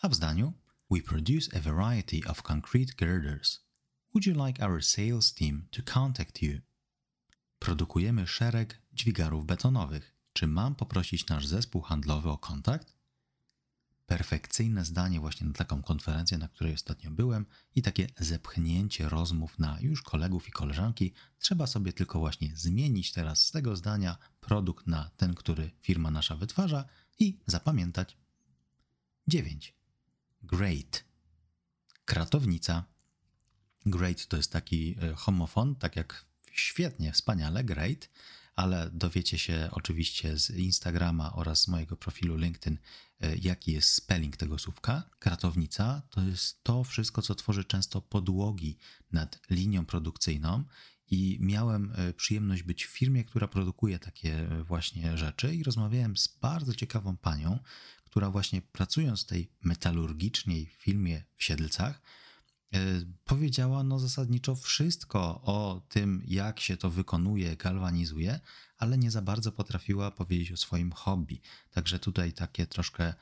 A 0.01 0.10
w 0.10 0.15
zdaniu 0.15 0.53
We 0.91 1.01
produce 1.01 1.58
a 1.58 1.60
variety 1.60 2.27
of 2.27 2.41
concrete 2.41 2.93
girders. 2.98 3.60
Would 4.13 4.25
you 4.25 4.46
like 4.46 4.65
our 4.65 4.84
sales 4.84 5.34
team 5.34 5.67
to 5.72 5.93
contact 5.93 6.41
you? 6.41 6.62
Produkujemy 7.60 8.27
szereg 8.27 8.81
dźwigarów 8.93 9.46
betonowych. 9.46 10.15
Czy 10.34 10.48
mam 10.48 10.75
poprosić 10.75 11.27
nasz 11.27 11.48
zespół 11.48 11.81
handlowy 11.81 12.29
o 12.29 12.38
kontakt? 12.38 13.00
perfekcyjne 14.10 14.86
zdanie 14.86 15.19
właśnie 15.19 15.48
na 15.48 15.53
taką 15.53 15.81
konferencję, 15.81 16.38
na 16.38 16.48
której 16.48 16.74
ostatnio 16.74 17.12
byłem 17.12 17.46
i 17.75 17.81
takie 17.81 18.08
zepchnięcie 18.19 19.10
rozmów 19.10 19.60
na 19.60 19.77
już 19.81 20.01
kolegów 20.01 20.48
i 20.48 20.51
koleżanki. 20.51 21.13
Trzeba 21.39 21.67
sobie 21.67 21.93
tylko 21.93 22.19
właśnie 22.19 22.51
zmienić 22.55 23.12
teraz 23.12 23.46
z 23.46 23.51
tego 23.51 23.75
zdania 23.75 24.17
produkt 24.39 24.88
na 24.88 25.10
ten, 25.17 25.36
który 25.36 25.72
firma 25.81 26.12
nasza 26.12 26.36
wytwarza 26.36 26.86
i 27.19 27.39
zapamiętać. 27.46 28.17
9. 29.27 29.78
Great. 30.41 31.03
Kratownica. 32.05 32.84
Great 33.86 34.27
to 34.27 34.38
jest 34.38 34.51
taki 34.51 34.96
e, 35.01 35.13
homofon, 35.13 35.75
tak 35.75 35.96
jak 35.96 36.25
świetnie, 36.51 37.12
wspaniale, 37.12 37.63
great, 37.63 38.10
ale 38.55 38.89
dowiecie 38.93 39.38
się 39.38 39.69
oczywiście 39.72 40.38
z 40.38 40.50
Instagrama 40.50 41.34
oraz 41.34 41.62
z 41.62 41.67
mojego 41.67 41.98
profilu 41.98 42.38
LinkedIn, 42.38 42.77
e, 43.19 43.36
jaki 43.36 43.72
jest 43.72 43.93
spelling 43.93 44.38
tego 44.38 44.60
słówka. 44.60 45.03
Kratownica 45.19 46.01
to 46.10 46.22
jest 46.22 46.63
to 46.63 46.84
wszystko, 46.84 47.22
co 47.22 47.36
tworzy 47.36 47.63
często 47.63 48.01
podłogi 48.01 48.77
nad 49.12 49.39
linią 49.50 49.86
produkcyjną. 49.86 50.63
I 51.12 51.38
miałem 51.41 51.93
e, 51.96 52.13
przyjemność 52.13 52.63
być 52.63 52.86
w 52.86 52.89
firmie, 52.89 53.24
która 53.24 53.48
produkuje 53.48 54.00
takie 54.00 54.48
właśnie 54.63 55.17
rzeczy, 55.17 55.55
i 55.55 55.63
rozmawiałem 55.63 56.17
z 56.17 56.27
bardzo 56.27 56.74
ciekawą 56.74 57.17
panią, 57.17 57.60
która 58.10 58.30
właśnie 58.30 58.62
pracując 58.62 59.24
w 59.24 59.28
tej 59.28 59.51
metalurgicznej 59.63 60.66
firmie 60.66 61.24
w 61.36 61.44
Siedlcach, 61.44 62.01
E, 62.74 62.80
powiedziała 63.25 63.84
no 63.84 64.00
zasadniczo 64.00 64.56
wszystko 64.56 65.42
o 65.44 65.82
tym, 65.89 66.24
jak 66.28 66.60
się 66.60 66.78
to 66.78 66.89
wykonuje, 66.89 67.56
galwanizuje, 67.58 68.39
ale 68.78 68.98
nie 68.98 69.12
za 69.12 69.22
bardzo 69.22 69.51
potrafiła 69.51 70.12
powiedzieć 70.12 70.51
o 70.51 70.58
swoim 70.58 70.92
hobby. 70.92 71.42
Także 71.72 72.00
tutaj 72.00 72.34
takie 72.34 72.68
troszkę 72.68 73.13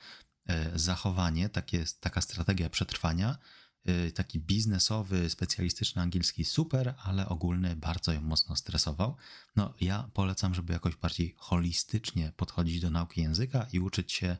e, 0.46 0.80
zachowanie, 0.80 1.50
takie, 1.50 1.84
taka 2.00 2.22
strategia 2.22 2.70
przetrwania, 2.70 3.38
e, 3.86 4.12
taki 4.12 4.40
biznesowy, 4.40 5.30
specjalistyczny 5.30 6.02
angielski 6.02 6.46
super, 6.46 6.96
ale 7.04 7.30
ogólny 7.30 7.76
bardzo 7.76 8.14
ją 8.14 8.22
mocno 8.22 8.56
stresował. 8.56 9.16
No 9.56 9.74
ja 9.82 10.10
polecam, 10.14 10.54
żeby 10.54 10.74
jakoś 10.74 10.96
bardziej 10.96 11.36
holistycznie 11.38 12.32
podchodzić 12.38 12.80
do 12.80 12.90
nauki 12.90 13.22
języka 13.22 13.68
i 13.74 13.80
uczyć 13.80 14.12
się 14.12 14.38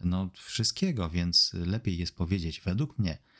no, 0.00 0.30
wszystkiego, 0.34 1.10
więc 1.10 1.52
lepiej 1.52 1.98
jest 1.98 2.16
powiedzieć 2.16 2.60
według 2.60 2.98
mnie– 2.98 3.18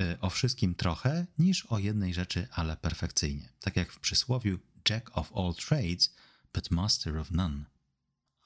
Y, 0.00 0.20
o 0.20 0.30
wszystkim 0.30 0.74
trochę 0.74 1.26
niż 1.38 1.66
o 1.66 1.78
jednej 1.78 2.14
rzeczy, 2.14 2.48
ale 2.50 2.76
perfekcyjnie. 2.76 3.48
Tak 3.60 3.76
jak 3.76 3.92
w 3.92 4.00
przysłowiu 4.00 4.58
Jack 4.90 5.18
of 5.18 5.32
all 5.36 5.54
trades, 5.54 6.14
but 6.54 6.70
master 6.70 7.16
of 7.16 7.30
none. 7.30 7.64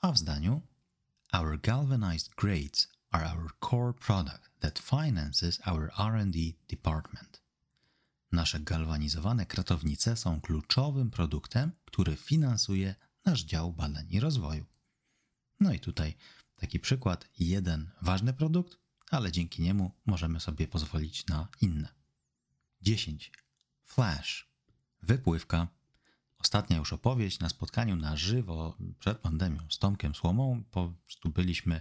A 0.00 0.12
w 0.12 0.18
zdaniu 0.18 0.62
Our 1.32 1.60
galvanized 1.60 2.34
grades 2.34 2.88
are 3.10 3.32
our 3.32 3.50
core 3.70 3.92
product 3.92 4.50
that 4.60 4.78
finances 4.78 5.60
our 5.66 5.90
R&D 5.98 6.38
department. 6.68 7.42
Nasze 8.32 8.60
galwanizowane 8.60 9.46
kratownice 9.46 10.16
są 10.16 10.40
kluczowym 10.40 11.10
produktem, 11.10 11.72
który 11.84 12.16
finansuje 12.16 12.94
nasz 13.24 13.44
dział 13.44 13.72
badań 13.72 14.06
i 14.10 14.20
rozwoju. 14.20 14.66
No 15.60 15.72
i 15.72 15.80
tutaj 15.80 16.14
taki 16.56 16.80
przykład, 16.80 17.28
jeden 17.38 17.90
ważny 18.02 18.32
produkt, 18.32 18.78
ale 19.10 19.32
dzięki 19.32 19.62
niemu 19.62 19.90
możemy 20.06 20.40
sobie 20.40 20.68
pozwolić 20.68 21.26
na 21.26 21.48
inne. 21.60 21.88
10. 22.82 23.32
Flash. 23.84 24.50
Wypływka. 25.02 25.68
Ostatnia 26.38 26.76
już 26.76 26.92
opowieść 26.92 27.40
na 27.40 27.48
spotkaniu 27.48 27.96
na 27.96 28.16
żywo 28.16 28.76
przed 28.98 29.18
pandemią 29.18 29.60
z 29.70 29.78
Tomkiem 29.78 30.14
Słomą. 30.14 30.64
Po 30.70 30.92
prostu 31.06 31.28
byliśmy 31.28 31.80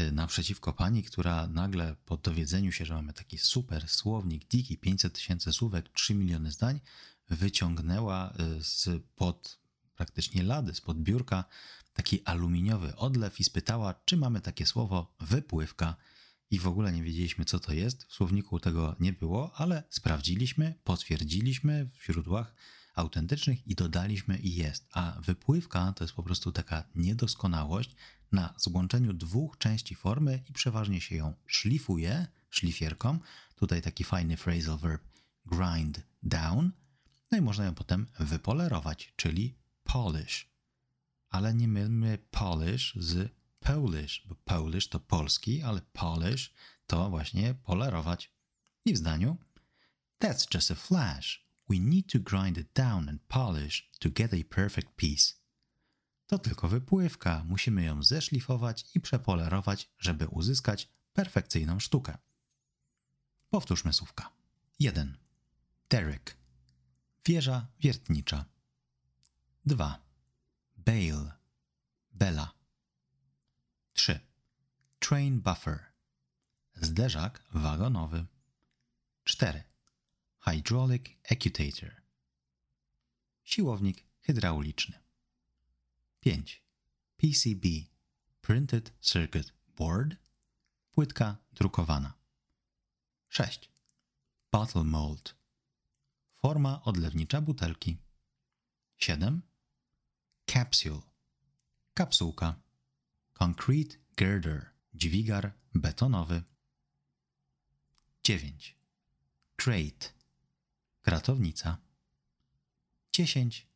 y, 0.00 0.12
naprzeciwko 0.12 0.72
pani, 0.72 1.02
która 1.02 1.46
nagle 1.46 1.96
po 2.04 2.16
dowiedzeniu 2.16 2.72
się, 2.72 2.84
że 2.84 2.94
mamy 2.94 3.12
taki 3.12 3.38
super 3.38 3.88
słownik 3.88 4.48
Diki, 4.48 4.78
500 4.78 5.14
tysięcy 5.14 5.52
słówek, 5.52 5.88
3 5.88 6.14
miliony 6.14 6.52
zdań, 6.52 6.80
wyciągnęła 7.28 8.32
y, 8.58 8.64
z 8.64 8.88
pod 9.16 9.60
praktycznie 10.00 10.42
lady, 10.42 10.74
spod 10.74 10.98
biurka 10.98 11.44
taki 11.92 12.24
aluminiowy 12.24 12.96
odlew 12.96 13.40
i 13.40 13.44
spytała, 13.44 13.94
czy 14.04 14.16
mamy 14.16 14.40
takie 14.40 14.66
słowo 14.66 15.14
wypływka 15.20 15.96
i 16.50 16.58
w 16.58 16.66
ogóle 16.66 16.92
nie 16.92 17.02
wiedzieliśmy, 17.02 17.44
co 17.44 17.60
to 17.60 17.72
jest. 17.72 18.04
W 18.04 18.12
słowniku 18.12 18.60
tego 18.60 18.96
nie 19.00 19.12
było, 19.12 19.52
ale 19.54 19.82
sprawdziliśmy, 19.90 20.74
potwierdziliśmy 20.84 21.90
w 21.94 22.04
źródłach 22.06 22.54
autentycznych 22.94 23.66
i 23.66 23.74
dodaliśmy 23.74 24.38
i 24.38 24.54
jest. 24.54 24.88
A 24.92 25.20
wypływka 25.20 25.92
to 25.92 26.04
jest 26.04 26.14
po 26.14 26.22
prostu 26.22 26.52
taka 26.52 26.84
niedoskonałość 26.94 27.96
na 28.32 28.54
złączeniu 28.58 29.12
dwóch 29.12 29.58
części 29.58 29.94
formy 29.94 30.42
i 30.48 30.52
przeważnie 30.52 31.00
się 31.00 31.16
ją 31.16 31.34
szlifuje 31.46 32.26
szlifierką. 32.50 33.18
Tutaj 33.54 33.82
taki 33.82 34.04
fajny 34.04 34.36
phrasal 34.36 34.78
verb 34.78 35.02
grind 35.46 36.00
down. 36.22 36.72
No 37.30 37.38
i 37.38 37.40
można 37.40 37.64
ją 37.64 37.74
potem 37.74 38.06
wypolerować, 38.18 39.12
czyli 39.16 39.59
polish. 39.92 40.48
Ale 41.30 41.54
nie 41.54 41.68
mylmy 41.68 42.18
polish 42.30 42.94
z 42.96 43.40
Polish, 43.60 44.24
bo 44.26 44.34
Polish 44.34 44.88
to 44.88 45.00
polski, 45.00 45.62
ale 45.62 45.80
Polish 45.92 46.54
to 46.86 47.10
właśnie 47.10 47.54
polerować. 47.54 48.32
I 48.84 48.92
w 48.92 48.96
zdaniu 48.96 49.36
That's 50.20 50.54
just 50.54 50.70
a 50.70 50.74
flash. 50.74 51.46
We 51.68 51.78
need 51.78 52.12
to 52.12 52.18
grind 52.18 52.58
it 52.58 52.72
down 52.74 53.08
and 53.08 53.20
polish 53.28 53.90
to 53.98 54.10
get 54.10 54.34
a 54.34 54.54
perfect 54.54 54.96
piece. 54.96 55.34
To 56.26 56.38
tylko 56.38 56.68
wypływka. 56.68 57.44
Musimy 57.44 57.82
ją 57.82 58.02
zeszlifować 58.02 58.84
i 58.94 59.00
przepolerować, 59.00 59.90
żeby 59.98 60.28
uzyskać 60.28 60.88
perfekcyjną 61.12 61.80
sztukę. 61.80 62.18
Powtórzmy 63.50 63.92
słówka. 63.92 64.30
1. 64.78 65.16
Derek. 65.88 66.36
Wieża 67.26 67.66
wiertnicza. 67.80 68.44
2. 69.66 70.00
Bale. 70.76 71.32
Bela. 72.12 72.54
3. 73.94 74.20
Train 75.00 75.40
buffer. 75.40 75.92
Zderzak 76.74 77.44
wagonowy. 77.52 78.26
4. 79.24 79.64
Hydraulic 80.40 81.18
actuator. 81.30 82.02
Siłownik 83.44 84.04
hydrauliczny. 84.20 84.98
5. 86.20 86.62
PCB. 87.16 87.66
Printed 88.40 88.92
Circuit 89.00 89.52
Board. 89.76 90.16
Płytka 90.92 91.36
drukowana. 91.52 92.14
6. 93.28 93.70
Bottle 94.50 94.84
mold. 94.84 95.34
Forma 96.36 96.82
odlewnicza 96.84 97.40
butelki. 97.40 97.96
7. 98.96 99.49
Capsule. 100.52 101.00
Kapsułka. 101.94 102.54
Concrete 103.32 103.96
girder, 104.16 104.70
dźwigar 104.94 105.52
betonowy. 105.74 106.42
9. 108.22 108.76
Crate, 109.56 110.08
kratownica. 111.02 111.78
10. 113.12 113.66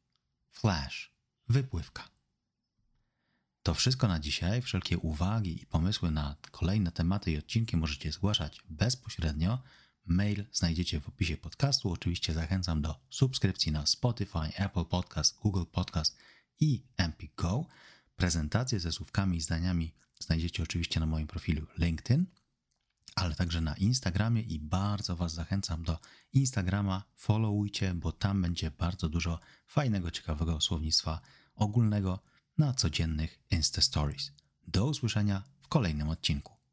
Flash, 0.51 1.13
wypływka. 1.49 2.09
To 3.63 3.75
wszystko 3.75 4.09
na 4.09 4.21
dzisiaj. 4.21 4.63
Wszelkie 4.63 4.99
uwagi 4.99 5.63
i 5.63 5.67
pomysły 5.67 6.11
na 6.11 6.37
kolejne 6.51 6.93
tematy 6.93 7.33
i 7.33 7.39
odcinki 7.39 7.77
możecie 7.77 8.13
zgłaszać 8.13 8.63
bezpośrednio 8.71 9.63
Mail 10.07 10.47
znajdziecie 10.53 11.01
w 11.01 11.09
opisie 11.09 11.37
podcastu. 11.37 11.91
Oczywiście 11.91 12.33
zachęcam 12.33 12.83
do 12.83 13.01
subskrypcji 13.11 13.73
na 13.73 13.87
Spotify, 13.87 14.57
Apple 14.57 14.85
Podcast, 14.85 15.39
Google 15.39 15.65
Podcast 15.73 16.17
i 16.61 16.83
Empik 16.97 17.35
Go. 17.35 17.67
Prezentacje 18.17 18.81
ze 18.81 18.93
słówkami 18.93 19.37
i 19.37 19.41
zdaniami 19.41 19.95
znajdziecie 20.21 20.63
oczywiście 20.63 21.01
na 21.01 21.07
moim 21.07 21.27
profilu 21.27 21.67
LinkedIn, 21.79 22.27
ale 23.15 23.35
także 23.35 23.61
na 23.61 23.77
Instagramie 23.77 24.43
i 24.43 24.59
bardzo 24.59 25.17
Was 25.17 25.35
zachęcam 25.35 25.83
do 25.83 25.99
Instagrama. 26.33 27.05
Followujcie, 27.15 27.95
bo 27.95 28.13
tam 28.13 28.43
będzie 28.43 28.71
bardzo 28.71 29.09
dużo 29.09 29.41
fajnego, 29.67 30.11
ciekawego 30.11 30.61
słownictwa 30.61 31.21
ogólnego 31.55 32.21
na 32.59 32.75
codziennych 32.75 33.39
Insta 33.51 33.81
Stories. 33.81 34.33
Do 34.67 34.87
usłyszenia 34.87 35.43
w 35.63 35.69
kolejnym 35.69 36.09
odcinku. 36.09 36.64